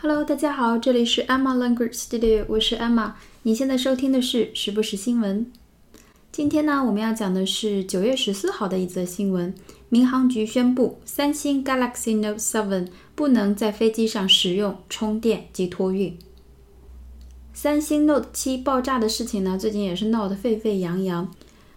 [0.00, 3.14] Hello，大家好，这里是 Emma Language Studio，我是 Emma。
[3.42, 5.50] 你现在收听的是时不时新闻。
[6.30, 9.52] 今天呢，我们要讲的是九月十四号的一则新闻。
[9.88, 16.16] 民航局宣布，三星 Galaxy Note 7不能在飞机上使用充电及托运。
[17.52, 21.28] 三星 Note 7爆炸的事情呢，最近也是闹得沸沸扬扬。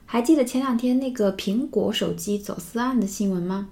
[0.05, 3.69] 还记得前两天那个苹果手机走私案的新闻吗？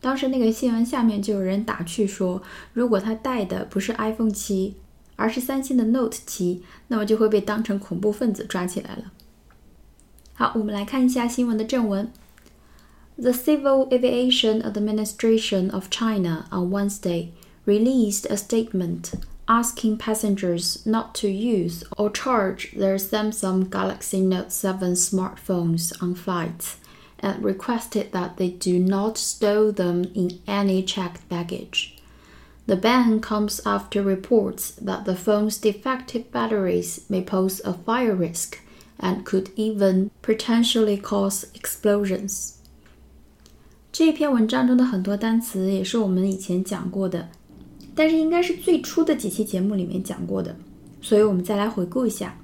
[0.00, 4.74] 当时那个新闻下面就有人打趣说，如果他带的不是 iPhone 七，
[5.16, 9.12] 而是三星的 Note 七，那么就会被当成恐怖分子抓起来了。
[10.34, 12.10] 好，我们来看一下新闻的正文。
[13.16, 17.28] The Civil Aviation Administration of China on Wednesday
[17.66, 19.12] released a statement
[19.46, 26.76] asking passengers not to use or charge their Samsung Galaxy Note 7 smartphones on flights
[27.20, 31.96] and requested that they do not stow them in any checked baggage.
[32.66, 38.58] The ban comes after reports that the phone's defective batteries may pose a fire risk
[38.98, 42.54] and could even potentially cause explosions.
[43.90, 47.28] 这篇文章中的很多单词也是我们以前讲过的，
[47.94, 50.56] 但是应该是最初的几期节目里面讲过的，
[51.00, 52.38] 所以我们再来回顾一下。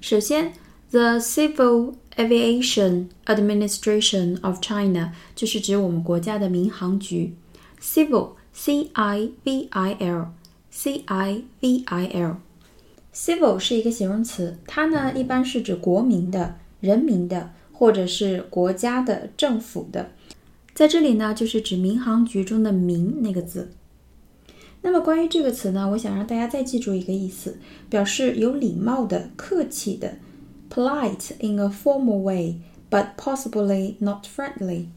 [0.00, 0.52] 首先，
[0.90, 7.33] the civil Aviation Administration of China 就是指我们国家的民航局
[7.81, 10.27] ，Civil C I V I L
[10.71, 12.37] C I V I L
[13.13, 20.11] Civil 是一个形容词，它呢一般是指国民的、人民的，或者是国家的、政府的。
[20.73, 23.71] 在这里呢，就是指民航局中的“民”那个字。
[24.81, 27.57] 那么关于这个词呢，我想让大家再记住一个意思，
[27.89, 30.17] 表示有礼貌的、客气的。
[30.69, 34.87] Polite in a formal way, but possibly not friendly，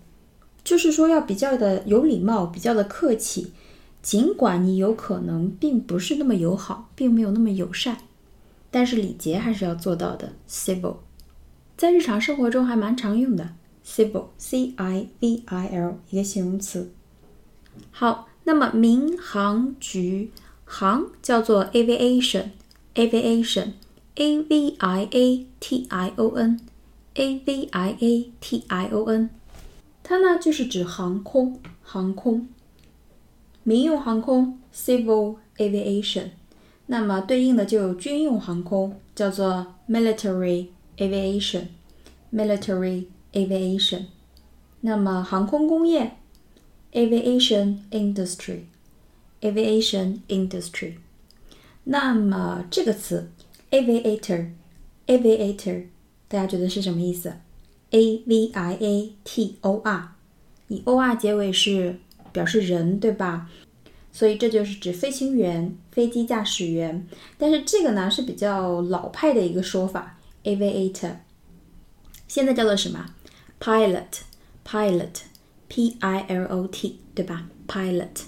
[0.62, 3.52] 就是说要比较的有礼貌，比较的客气，
[4.02, 7.98] 尽管你有可能并不是那么友好，并没有那么友善，
[8.70, 10.33] 但是礼节还是要做到的。
[10.48, 10.96] Civil，
[11.77, 13.55] 在日常生活中还蛮常用的。
[13.85, 16.90] Civil，C I V I L，一个形容词。
[17.90, 20.30] 好，那么民航局，
[20.64, 23.73] 航叫做 aviation，aviation。
[24.17, 29.31] A V I A T I O N，A V I A T I O N，
[30.04, 32.48] 它呢就是指航空，航空，
[33.64, 36.30] 民用航空 Civil Aviation，
[36.86, 40.67] 那么对应的就有军用航空，叫做 Military
[40.98, 44.05] Aviation，Military Aviation，
[44.81, 46.17] 那么航空工业
[46.92, 50.98] Aviation Industry，Aviation Industry，
[51.86, 53.31] 那么这个词。
[53.70, 55.84] aviator，aviator，
[56.29, 57.33] 大家觉得是什么意思
[57.90, 60.14] ？a v i a t o r，
[60.68, 61.98] 以 o r 结尾是
[62.33, 63.48] 表示人，对吧？
[64.11, 67.06] 所以这就是指飞行员、飞机驾驶员。
[67.36, 71.17] 但是这个呢是比较老派的一个说法，aviator。
[72.27, 73.14] 现在叫做什么
[73.61, 78.23] ？pilot，pilot，p i l o t，对吧？pilot。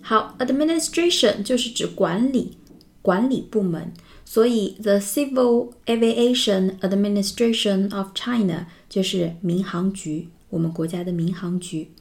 [0.00, 2.56] 好，administration 就是指管理、
[3.01, 3.93] 管理部门。
[4.25, 11.91] 所以，the Civil Aviation Administration of China 就是民航局，我们国家的民航局。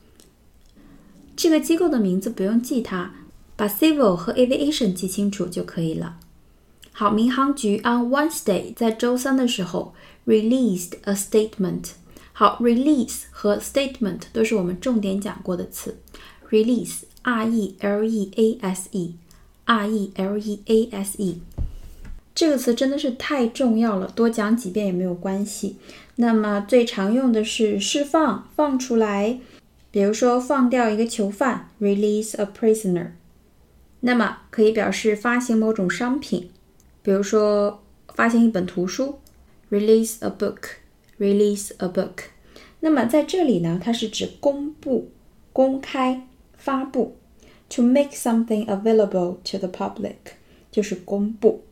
[1.37, 3.13] 这个机构的名字不用记它，
[3.55, 6.19] 把 civil 和 aviation 记清楚就可以了。
[6.93, 9.95] 好，民航局 on Wednesday 在周三的时候
[10.27, 11.91] released a statement。
[12.33, 15.99] 好，release 和 statement 都是我们重点讲过的词。
[16.51, 18.89] release，r e l e a s
[19.72, 21.40] R e l e a s e。
[22.36, 25.78] 这个词真的是太重要了，多讲几遍也没有关系。
[26.18, 29.40] 那么最常用的是释放、放出来，
[29.90, 33.12] 比如说放掉一个囚犯，release a prisoner。
[34.02, 36.50] 那么可以表示发行某种商品，
[37.02, 37.82] 比如说
[38.14, 39.20] 发行一本图书
[39.70, 42.26] ，release a book，release a book。
[42.82, 45.12] 那么在这里呢，它是指公布、
[45.54, 46.28] 公开、
[46.58, 47.16] 发布
[47.72, 50.36] ，to make something available to the public，
[50.72, 51.64] 就是公布。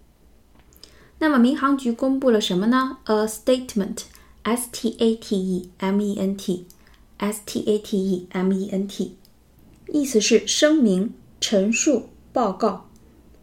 [1.19, 8.51] 那么民航局公布了什么呢？A statement，S T A T E M E N T，S T A T E M
[8.51, 9.18] E N T，
[9.88, 12.86] 意思是声明、陈述、报告。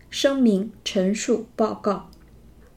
[0.09, 2.09] 声明、陈述、报告。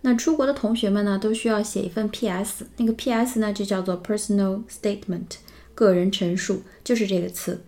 [0.01, 3.39] 那出国的同学们呢，都需要写一份 P.S.，那个 P.S.
[3.39, 5.37] 呢就叫做 personal statement，
[5.73, 7.63] 个人陈述，就是这个词。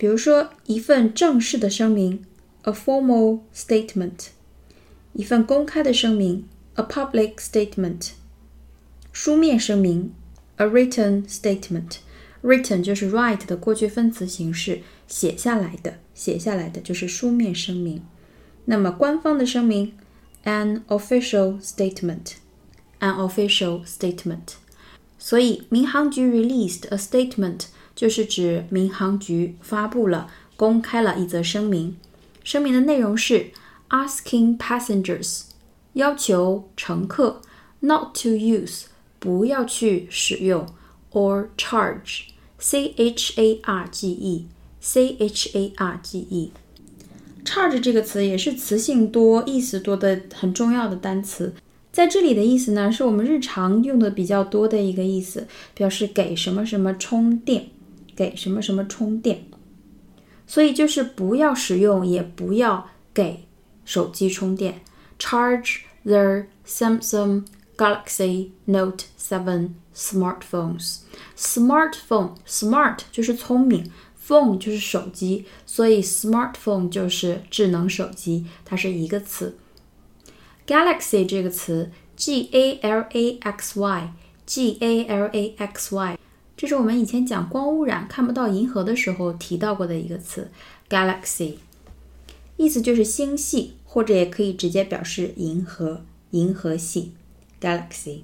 [0.00, 2.24] 比如说一份正式的声明，
[2.62, 4.28] a formal statement。
[5.14, 8.10] 一份公开的声明，a public statement；
[9.12, 10.12] 书面声明，
[10.56, 15.98] a written statement。written 就是 write 的过去分词形式，写下来的。
[16.14, 18.02] 写下来的就是书面声明。
[18.66, 19.92] 那么官方的声明，
[20.44, 24.56] an official statement，an official statement。
[25.18, 27.66] 所以民航局 released a statement
[28.01, 31.95] 就是指民航局发布了、公开了一则声明。
[32.43, 33.51] 声明的内容是
[33.89, 35.43] asking passengers
[35.93, 37.43] 要求乘客
[37.81, 38.85] not to use
[39.19, 40.65] 不要去使用
[41.11, 42.21] or charge
[42.57, 44.47] c h a r g e
[44.79, 46.51] c h a r g e
[47.45, 51.53] charge 这个词也是词性多、意思多的很重要的单词。
[51.91, 55.45] 在这里的意思呢，是我们日常用的比较多的一个意思，
[55.75, 57.67] 表示给什么什么充电，
[58.21, 59.45] 给什么什么充电。
[60.45, 63.47] 所以就是不要使用，也不要给
[63.83, 64.81] 手机充电。
[65.17, 67.45] Charge the Samsung
[67.75, 70.99] Galaxy Note 7 smartphones.
[71.35, 73.89] Smartphone, smart 就是聪明
[74.27, 79.57] ，phone 就是手机，所以 smartphone 就是智能手机，它是一个词。
[80.67, 86.17] Galaxy 这个词，G A L A X Y，G A L A X Y。
[86.61, 90.51] 这是我们以前讲光污染看不到银河的时候提到过的一个词
[90.87, 91.55] ，galaxy，
[92.55, 97.13] 意思就是星系，或者也可以直接表示银河，银河系
[97.59, 98.19] ，galaxy。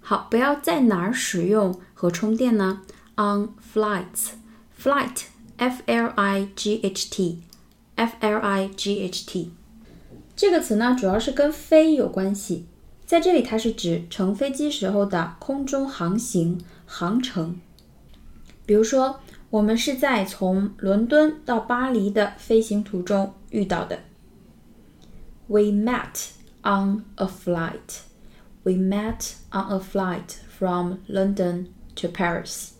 [0.00, 2.82] 好，不要在哪儿使用和充电呢
[3.14, 9.52] ？On flights，flight，f l i g h t，f l i g h t，
[10.34, 12.66] 这个词呢主要是跟飞有关系，
[13.06, 16.60] 在这里它是指乘飞机时候的空中航行。
[16.86, 17.58] 航程，
[18.66, 19.18] 比如说，
[19.48, 24.00] 我们是在从伦敦到巴黎的飞行途中遇到的。
[25.46, 26.28] We met
[26.62, 28.02] on a flight.
[28.62, 32.72] We met on a flight from London to Paris.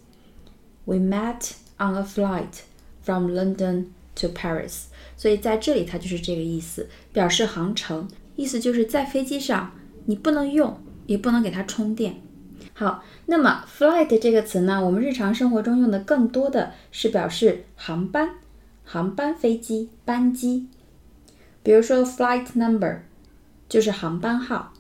[0.85, 2.61] We met on a flight
[3.03, 3.87] from London
[4.17, 4.85] to Paris.
[5.17, 8.07] 所以在这里它就是这个意思，表示航程，
[8.37, 9.73] 意思就是在飞机上
[10.07, 12.23] 你不能用，也不能给它充电。
[12.73, 18.31] 好，那么 flight 这个词呢，我们日常生活中用的更多的是表示航班、
[18.85, 20.69] 航班、飞机、班机。
[21.63, 23.01] 比如说 flight number
[23.69, 24.73] 就是航班号。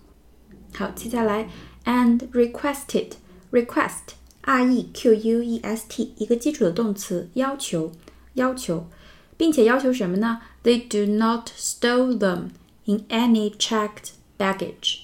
[0.74, 1.48] 好，接下来
[1.84, 3.12] and requested
[3.52, 7.92] request r e q u e s t 一个基础的动词，要求
[8.34, 8.88] 要求，
[9.36, 12.48] 并且要求什么呢？They do not stow them
[12.84, 15.03] in any checked baggage.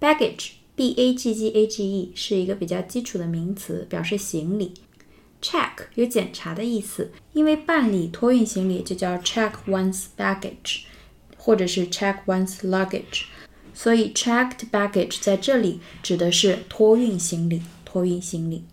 [0.00, 4.74] Baggage b a g g a g e 是一个比较基础的名词，表示行李。
[5.40, 10.82] check 有检查的意思，因为办理托运行李就叫 check one's baggage，
[11.36, 13.24] 或者是 check one's luggage。
[13.72, 18.64] 所以 checked baggage 在这里指的是托运行李，托运行李。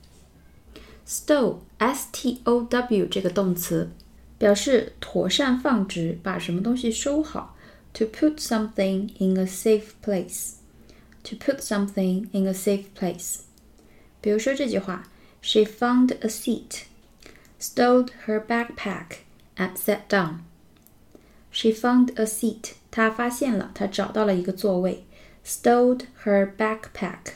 [1.06, 3.92] stow s t o w 这个动词
[4.38, 7.56] 表示妥善放置，把什么东西收好。
[7.96, 10.54] To put something in a safe place。
[11.24, 13.42] to put something in a safe place。
[14.22, 15.04] 比如说这句话：
[15.42, 16.84] She found a seat,
[17.60, 19.18] stowed her backpack,
[19.56, 20.40] and sat down.
[21.52, 22.74] She found a seat.
[22.90, 25.06] 她发现了，她找到了一个座位。
[25.46, 27.34] Stowed her backpack.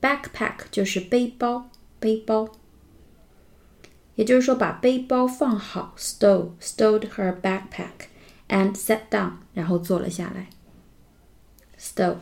[0.00, 2.50] Backpack 就是背包，背包。
[4.14, 8.08] 也就是说，把背包放好，stow stowed her backpack
[8.48, 10.48] and sat down，然后坐了下来。
[11.78, 12.16] stow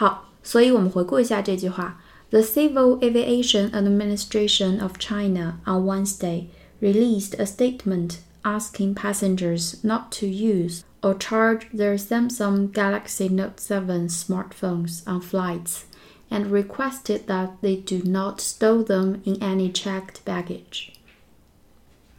[0.00, 2.00] 好，所以我们回顾一下这句话：
[2.30, 6.46] The Civil Aviation Administration of China on Wednesday
[6.80, 14.08] released a statement asking passengers not to use or charge their Samsung Galaxy Note 7
[14.08, 15.84] smartphones on flights
[16.28, 20.90] and requested that they do not stow them in any checked baggage.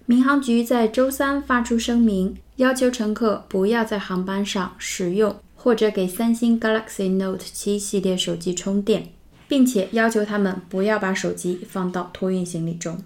[0.06, 9.11] 民航局在周三发出声明，要求乘客不要在航班上使用 或者给三星 Galaxy Note 7系列手机充电，
[9.47, 13.01] 并且要求他们不要把手机放到托运行李中。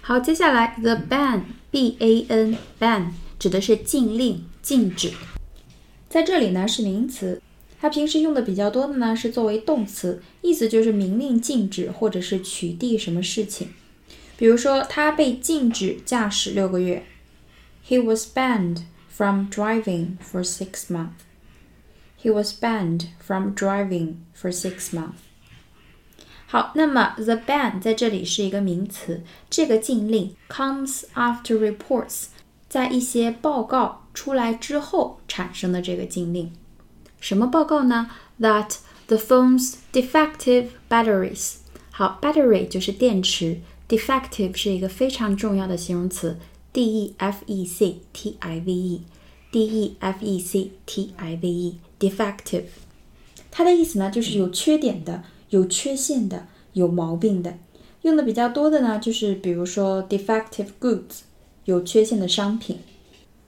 [0.00, 5.12] 好，接下来 the ban b a n ban 指的是禁令、禁止，
[6.08, 7.42] 在这里呢是名词，
[7.78, 13.68] 它平时用的比较多的呢是作为动词，意思就是明令禁止或者是取缔什么事情。
[14.38, 17.04] 比如说，他被禁止驾驶六个月
[17.86, 21.10] ，He was banned from driving for six months.
[22.21, 25.19] He was banned from driving for six months.
[26.47, 32.27] 好，那么 the ban 在这里是一个名词，这个禁令 comes after reports，
[32.69, 36.51] 在一些报告出来之后产生的这个禁令。
[37.19, 38.09] 什么报告呢？
[38.39, 41.57] That the phone's defective batteries。
[41.91, 43.59] 好，battery 就是电池，
[43.89, 46.39] defective 是一个非常重要的形容词，
[46.71, 51.37] D E F E C T I V E，D E F E C T I
[51.41, 51.47] V
[52.01, 52.65] E，defective。
[53.51, 57.57] 它的意思呢，就是有缺点的、有缺陷的、有毛病的。
[58.03, 61.21] 用的比较多的呢，就是比如说 defective goods，
[61.65, 62.79] 有缺陷的商品。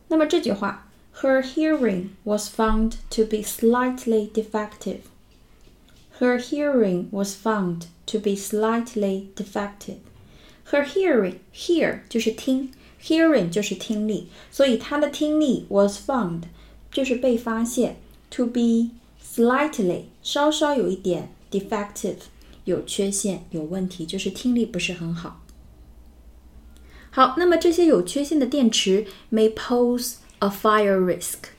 [0.08, 0.90] 那么这句话，
[1.22, 10.00] Her hearing was found to be slightly defective。Her hearing was found to be slightly defective.
[10.72, 16.44] Her hearing hear 就是听，hearing 就是听力，所以她的听力 was found
[16.92, 17.98] 就是被发现
[18.35, 18.91] to be
[19.23, 22.17] slightly 稍稍有一点 defective
[22.65, 25.43] 有缺陷有问题，就是听力不是很好。
[27.11, 31.51] 好，那么这些有缺陷的电池 may pose a fire risk。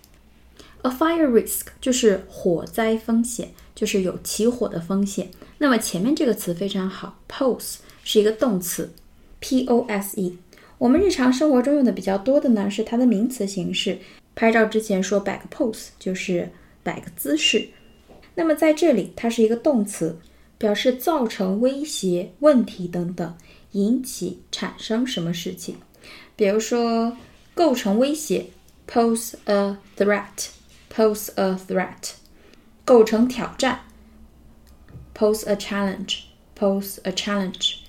[0.81, 5.31] A fire risk 就是火灾风险，就是有起火的风险。
[5.59, 8.91] 那么前面这个词非常好，pose 是一个动词
[9.39, 10.37] ，p o s e。
[10.77, 13.99] 我们日常生活中用的比较多的呢是它的名词形式。
[14.35, 16.51] 拍照之前说摆个 pose 就是
[16.85, 17.67] 摆个姿势。
[18.35, 20.17] 那么在这里它是一个动词，
[20.57, 23.35] 表示造成威胁、问题等等，
[23.73, 25.75] 引起、产生什么事情。
[26.37, 27.17] 比如说
[27.53, 28.45] 构成威胁
[28.87, 30.49] ，pose a threat。
[30.95, 32.13] pose a threat，
[32.85, 33.81] 构成挑战
[35.13, 37.79] ；pose a challenge，pose a challenge。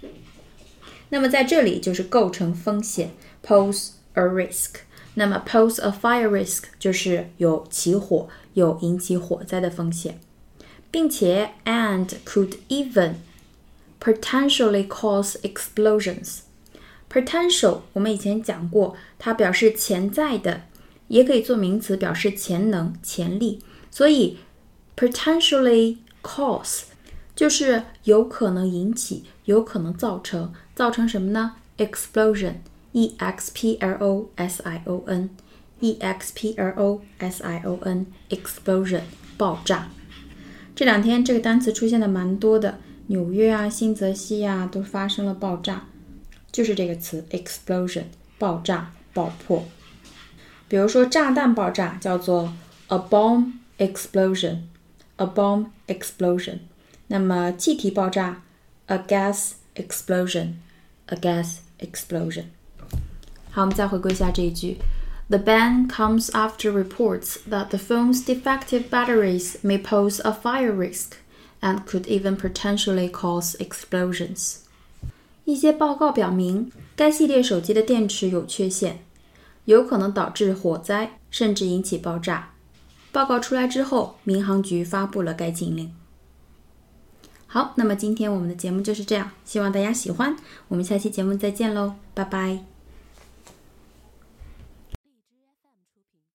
[1.08, 3.12] 那么在这里就是构成风险
[3.44, 4.78] ；pose a risk。
[5.18, 10.18] 那么 pose a fire risk 就是有起火、有引起火灾的风险，
[10.90, 13.16] 并且 and could even
[14.00, 16.38] potentially cause explosions。
[17.10, 20.62] potential 我们以前讲过，它表示潜在的。
[21.08, 23.60] 也可以做名词，表示潜能、潜力。
[23.92, 24.38] 所以
[24.96, 26.80] ，potentially cause
[27.36, 30.52] 就是有可能引起、有可能造成。
[30.74, 32.54] 造成什么呢 explosion
[32.95, 37.61] ？explosion，e x p l o s i o n，e x p l o s i
[37.63, 39.01] o n，explosion，
[39.37, 39.89] 爆炸。
[40.75, 45.83] 这两天这个单词出现的蛮多的，纽约啊、新泽西啊都发生了爆炸，
[46.51, 48.03] 就是这个词 explosion，
[48.37, 49.65] 爆炸、爆破。
[50.67, 52.53] 比如说，炸弹爆炸叫做
[52.87, 56.59] a bomb explosion，a bomb explosion。
[57.07, 58.41] 那么气体爆炸
[58.85, 62.45] a gas explosion，a gas explosion。
[63.56, 64.76] 好，我们再回顾一下这一句
[65.28, 71.12] ：The ban comes after reports that the phone's defective batteries may pose a fire risk
[71.62, 74.56] and could even potentially cause explosions。
[75.46, 78.98] 一些报告表明，该系列手机的电池有缺陷。
[79.64, 82.50] 有可能导致火灾，甚至引起爆炸。
[83.10, 85.90] 报告出来之后，民航局发布了该禁令。
[87.46, 90.36] 好，那么今天我们的节目就是这样，希望大家喜欢。
[90.68, 92.75] 我们下期节目再见喽，拜拜。